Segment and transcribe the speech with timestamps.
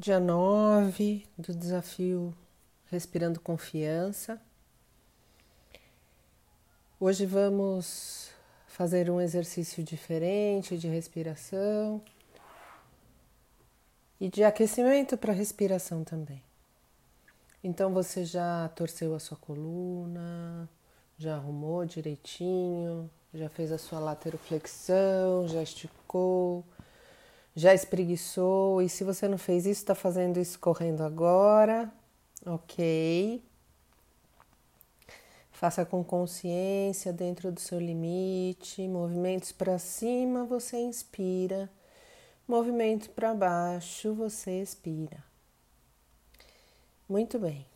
[0.00, 2.34] dia 9 do desafio
[2.86, 4.40] Respirando Confiança.
[6.98, 8.30] Hoje vamos
[8.66, 12.00] fazer um exercício diferente de respiração
[14.18, 16.42] e de aquecimento para respiração também.
[17.62, 20.66] Então você já torceu a sua coluna,
[21.18, 26.64] já arrumou direitinho, já fez a sua lateroflexão, já esticou
[27.60, 31.92] já espreguiçou e se você não fez isso, está fazendo isso correndo agora,
[32.46, 33.44] ok?
[35.52, 41.70] Faça com consciência dentro do seu limite, movimentos para cima você inspira,
[42.48, 45.22] movimento para baixo você expira.
[47.06, 47.66] Muito bem.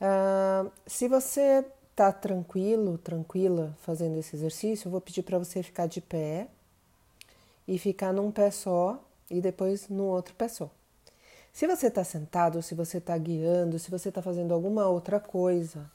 [0.00, 5.86] Uh, se você está tranquilo, tranquila fazendo esse exercício, eu vou pedir para você ficar
[5.86, 6.48] de pé
[7.66, 10.70] e ficar num pé só e depois no outro pé só.
[11.52, 15.90] Se você está sentado, se você está guiando, se você está fazendo alguma outra coisa,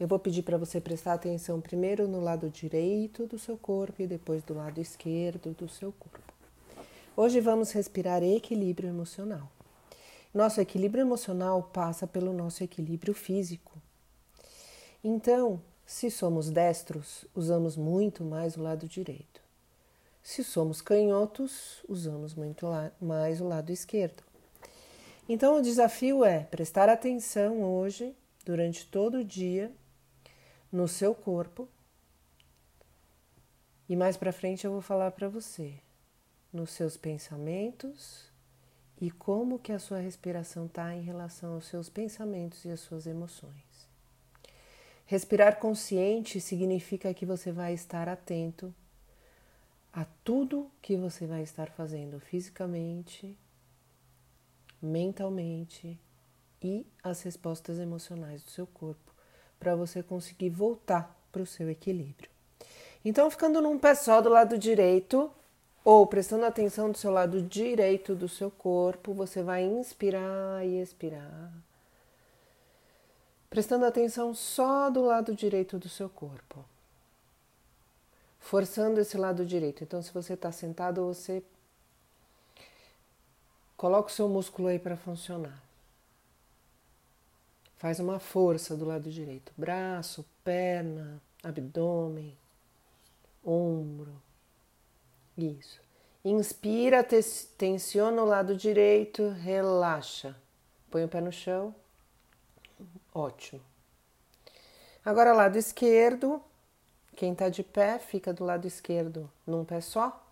[0.00, 4.06] eu vou pedir para você prestar atenção primeiro no lado direito do seu corpo e
[4.06, 6.32] depois do lado esquerdo do seu corpo.
[7.16, 9.50] Hoje vamos respirar equilíbrio emocional.
[10.34, 13.72] Nosso equilíbrio emocional passa pelo nosso equilíbrio físico.
[15.02, 19.45] Então, se somos destros, usamos muito mais o lado direito.
[20.26, 22.66] Se somos canhotos, usamos muito
[23.00, 24.24] mais o lado esquerdo.
[25.28, 28.12] Então, o desafio é prestar atenção hoje,
[28.44, 29.70] durante todo o dia,
[30.70, 31.68] no seu corpo.
[33.88, 35.74] E mais para frente eu vou falar para você
[36.52, 38.28] nos seus pensamentos
[39.00, 43.06] e como que a sua respiração está em relação aos seus pensamentos e às suas
[43.06, 43.88] emoções.
[45.06, 48.74] Respirar consciente significa que você vai estar atento
[49.96, 53.34] a tudo que você vai estar fazendo fisicamente,
[54.80, 55.98] mentalmente
[56.62, 59.14] e as respostas emocionais do seu corpo
[59.58, 62.28] para você conseguir voltar para o seu equilíbrio.
[63.02, 65.30] Então, ficando num pé só do lado direito
[65.82, 71.50] ou prestando atenção do seu lado direito do seu corpo, você vai inspirar e expirar.
[73.48, 76.62] Prestando atenção só do lado direito do seu corpo
[78.38, 79.82] forçando esse lado direito.
[79.82, 81.42] Então, se você está sentado, você
[83.76, 85.62] coloca o seu músculo aí para funcionar.
[87.76, 92.36] Faz uma força do lado direito, braço, perna, abdômen,
[93.44, 94.20] ombro.
[95.36, 95.80] Isso.
[96.24, 97.06] Inspira,
[97.56, 100.34] tensiona o lado direito, relaxa.
[100.90, 101.74] Põe o pé no chão.
[103.14, 103.62] Ótimo.
[105.04, 106.42] Agora, lado esquerdo,
[107.16, 110.22] quem está de pé fica do lado esquerdo num pé só.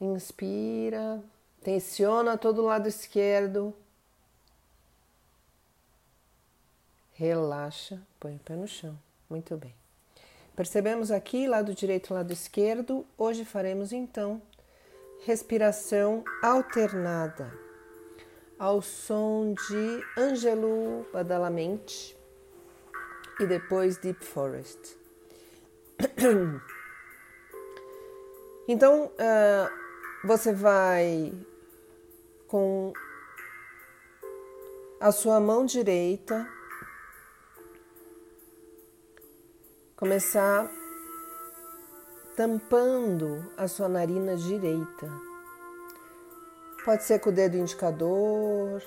[0.00, 1.20] Inspira,
[1.62, 3.74] tensiona todo o lado esquerdo.
[7.14, 8.96] Relaxa, põe o pé no chão.
[9.28, 9.74] Muito bem.
[10.54, 13.04] Percebemos aqui lado direito, lado esquerdo.
[13.18, 14.40] Hoje faremos então
[15.24, 17.52] respiração alternada
[18.56, 22.16] ao som de Angelo Badalamente
[23.40, 25.03] e depois Deep Forest.
[28.66, 31.34] Então, uh, você vai
[32.48, 32.94] com
[34.98, 36.48] a sua mão direita
[39.94, 40.70] começar
[42.36, 45.10] tampando a sua narina direita.
[46.86, 48.82] Pode ser com o dedo indicador,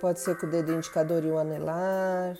[0.00, 2.36] pode ser com o dedo indicador e o anelar.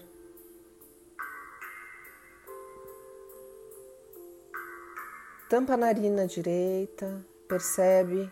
[5.54, 8.28] Tampa a narina direita, percebe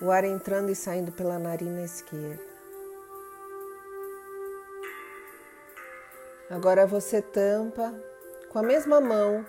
[0.00, 2.42] o ar entrando e saindo pela narina esquerda.
[6.48, 7.94] Agora você tampa
[8.48, 9.44] com a mesma mão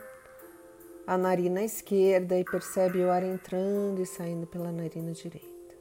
[1.08, 5.76] a narina esquerda e percebe o ar entrando e saindo pela narina direita.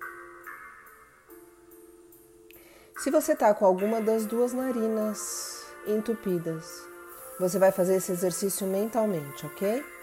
[2.99, 6.87] Se você está com alguma das duas narinas entupidas,
[7.41, 9.94] você vai fazer esse exercício mentalmente, ok?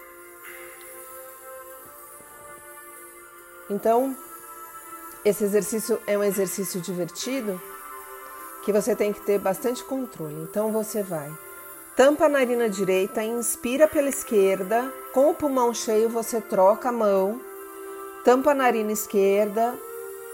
[3.72, 4.14] Então,
[5.24, 7.60] esse exercício é um exercício divertido
[8.64, 10.34] que você tem que ter bastante controle.
[10.42, 11.32] Então, você vai
[11.96, 17.40] tampa a narina direita, inspira pela esquerda, com o pulmão cheio você troca a mão,
[18.24, 19.74] tampa a narina esquerda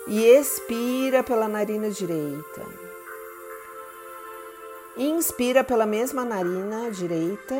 [0.07, 2.63] e expira pela narina direita.
[4.97, 7.57] Inspira pela mesma narina direita,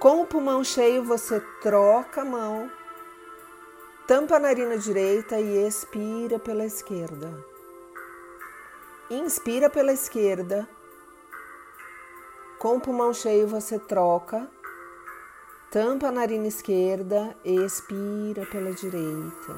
[0.00, 2.79] com o pulmão cheio você troca a mão
[4.10, 7.32] Tampa a narina direita e expira pela esquerda.
[9.08, 10.68] Inspira pela esquerda.
[12.58, 14.50] Com o pulmão cheio você troca.
[15.70, 19.54] Tampa a narina esquerda e expira pela direita.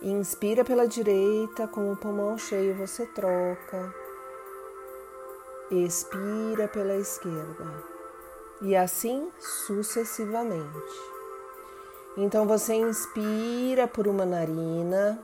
[0.00, 3.92] Inspira pela direita, com o pulmão cheio você troca.
[5.72, 7.82] Expira pela esquerda.
[8.60, 11.11] E assim sucessivamente.
[12.16, 15.18] Então você inspira por uma narina.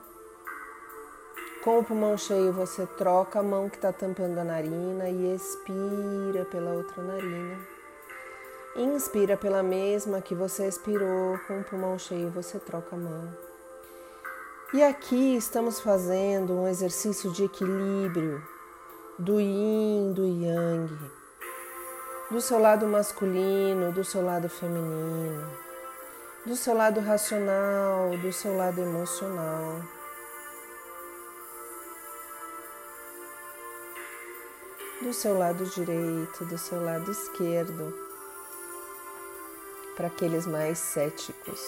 [1.62, 6.46] Com o pulmão cheio, você troca a mão que está tampando a narina e expira
[6.46, 7.58] pela outra narina.
[8.74, 13.36] Inspira pela mesma que você expirou, com o pulmão cheio, você troca a mão.
[14.72, 18.42] E aqui estamos fazendo um exercício de equilíbrio
[19.18, 20.90] do yin, do yang,
[22.30, 25.67] do seu lado masculino, do seu lado feminino
[26.48, 29.82] do seu lado racional, do seu lado emocional.
[35.02, 37.94] Do seu lado direito, do seu lado esquerdo,
[39.94, 41.60] para aqueles mais céticos.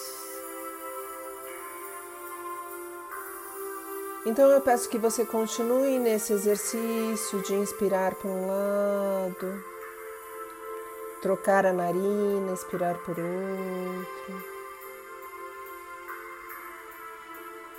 [4.25, 9.63] Então eu peço que você continue nesse exercício de inspirar por um lado,
[11.21, 14.50] trocar a narina, expirar por outro.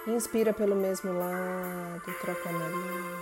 [0.04, 3.18] Inspira pelo mesmo lado, troca a narina.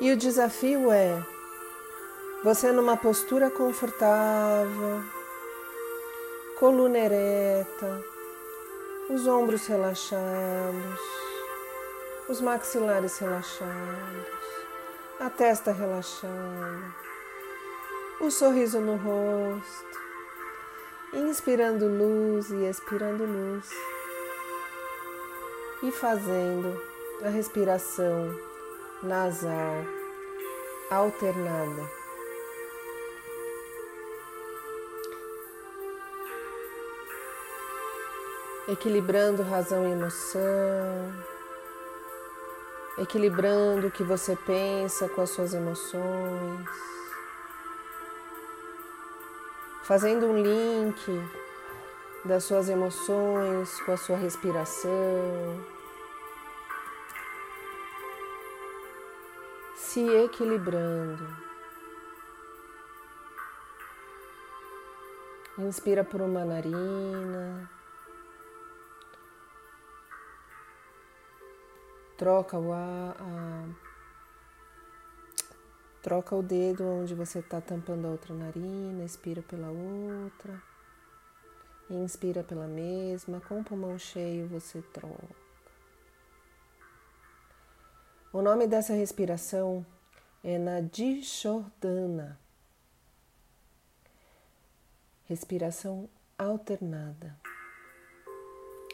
[0.00, 1.20] E o desafio é
[2.44, 5.02] você numa postura confortável,
[6.60, 8.04] coluna ereta,
[9.10, 11.00] os ombros relaxados,
[12.28, 14.28] os maxilares relaxados,
[15.18, 16.94] a testa relaxada,
[18.20, 19.98] o sorriso no rosto,
[21.12, 23.68] inspirando luz e expirando luz
[25.84, 26.82] e fazendo
[27.22, 28.34] a respiração
[29.02, 29.84] nasal
[30.90, 31.90] alternada.
[38.66, 41.12] Equilibrando razão e emoção,
[42.96, 46.66] equilibrando o que você pensa com as suas emoções,
[49.82, 51.22] fazendo um link
[52.24, 55.74] das suas emoções com a sua respiração.
[59.94, 61.24] se equilibrando.
[65.56, 67.70] Inspira por uma narina.
[72.18, 73.64] Troca o ar, a,
[76.02, 80.60] troca o dedo onde você está tampando a outra narina, expira pela outra.
[81.90, 85.44] Inspira pela mesma, com o pulmão cheio você troca.
[88.32, 89.84] O nome dessa respiração
[90.42, 92.40] é Nadishodana.
[95.26, 96.08] Respiração
[96.38, 97.38] alternada.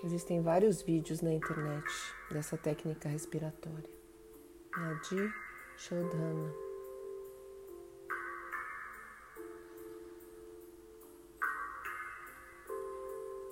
[0.04, 1.86] Existem vários vídeos na internet
[2.30, 3.90] dessa técnica respiratória.
[4.76, 6.69] Nadishodana.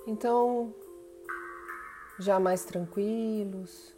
[0.09, 0.73] Então,
[2.17, 3.95] já mais tranquilos,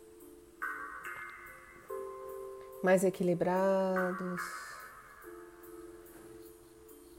[2.83, 4.41] mais equilibrados.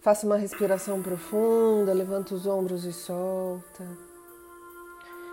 [0.03, 3.89] Faça uma respiração profunda, levanta os ombros e solta.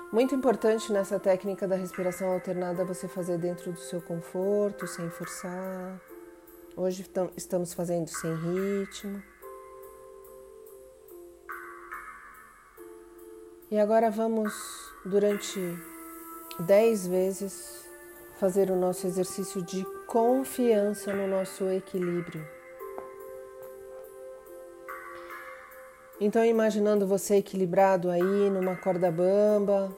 [0.10, 6.00] Muito importante nessa técnica da respiração alternada você fazer dentro do seu conforto, sem forçar.
[6.78, 9.22] Hoje estamos fazendo sem ritmo.
[13.72, 14.52] E agora vamos,
[15.06, 15.60] durante
[16.60, 17.88] dez vezes,
[18.40, 22.44] fazer o nosso exercício de confiança no nosso equilíbrio.
[26.20, 29.96] Então, imaginando você equilibrado aí numa corda bamba,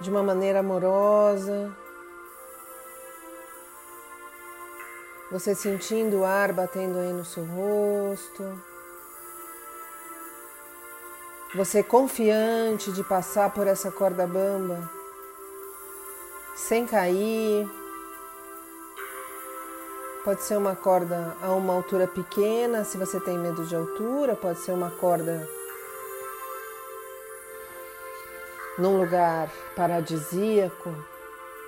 [0.00, 1.72] de uma maneira amorosa,
[5.30, 8.60] você sentindo o ar batendo aí no seu rosto.
[11.54, 14.90] Você confiante de passar por essa corda bamba
[16.56, 17.68] sem cair.
[20.24, 24.58] Pode ser uma corda a uma altura pequena, se você tem medo de altura, pode
[24.60, 25.48] ser uma corda
[28.76, 30.94] num lugar paradisíaco,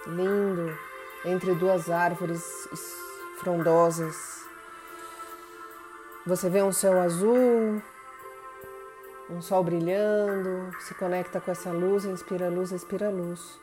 [0.07, 0.77] lindo,
[1.25, 2.69] entre duas árvores
[3.43, 4.47] frondosas
[6.25, 7.83] Você vê um céu azul,
[9.29, 13.61] um sol brilhando, se conecta com essa luz, inspira luz, expira luz.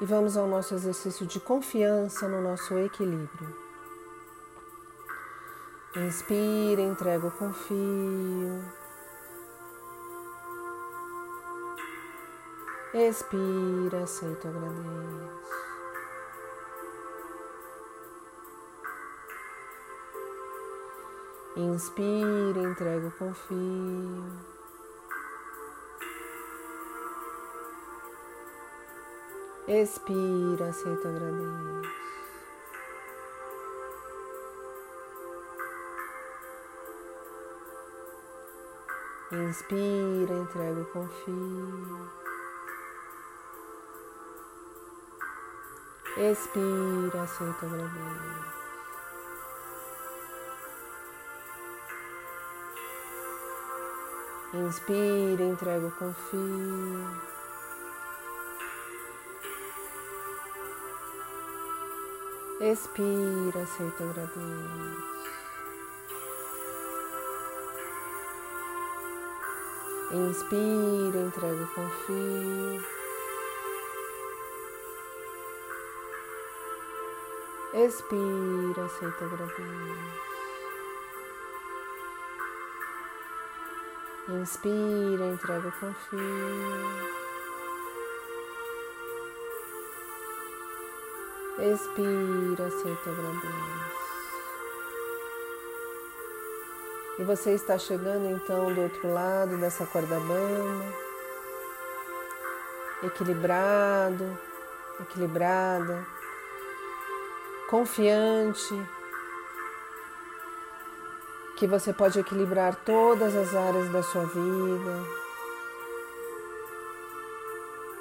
[0.00, 3.56] E vamos ao nosso exercício de confiança no nosso equilíbrio.
[5.96, 8.62] Inspira, entrega o confio.
[12.94, 15.71] Expira, aceito, agradeço.
[21.54, 24.24] Inspira, entrega o confio.
[29.68, 31.92] Expira, aceito, agradeço.
[39.30, 42.10] Inspira, entrega o confio.
[46.16, 48.61] Expira, aceita, agradeço.
[54.54, 57.32] Inspira, entrega o confio.
[62.60, 65.02] Expira, aceita, agradeço.
[70.12, 72.84] Inspira, entrega o confio.
[77.72, 80.31] Expira, aceita, agradeço.
[84.28, 87.22] Inspira, entrega o confio.
[91.58, 94.02] Expira, aceita, agradeço.
[97.18, 100.86] E você está chegando então do outro lado dessa corda bamba,
[103.04, 104.38] equilibrado,
[105.00, 106.06] equilibrada
[107.72, 108.74] confiante,
[111.62, 115.04] que você pode equilibrar todas as áreas da sua vida,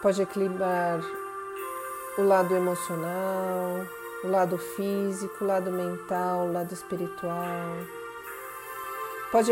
[0.02, 1.00] pode equilibrar
[2.18, 3.86] o lado emocional,
[4.24, 7.78] o lado físico, o lado mental, o lado espiritual,
[9.32, 9.52] pode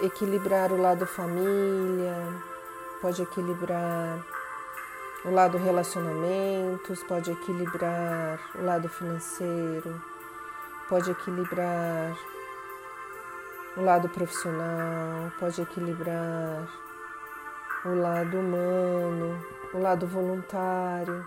[0.00, 2.16] equilibrar o lado família,
[3.02, 4.24] pode equilibrar
[5.22, 10.02] o lado relacionamentos, pode equilibrar o lado financeiro,
[10.88, 12.16] pode equilibrar
[13.76, 16.68] o lado profissional, pode equilibrar.
[17.84, 21.24] O lado humano, o lado voluntário,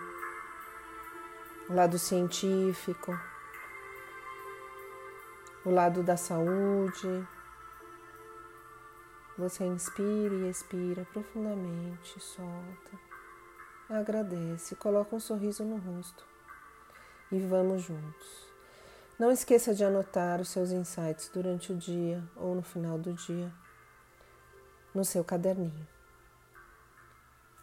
[1.68, 3.16] o lado científico,
[5.64, 7.26] o lado da saúde.
[9.36, 12.98] Você inspira e expira profundamente, solta.
[13.88, 16.24] Agradece, coloca um sorriso no rosto.
[17.30, 18.47] E vamos juntos.
[19.18, 23.52] Não esqueça de anotar os seus insights durante o dia ou no final do dia
[24.94, 25.86] no seu caderninho.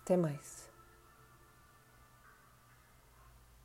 [0.01, 0.64] Até mais.